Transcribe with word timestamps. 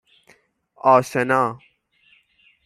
آشنا 0.83 1.59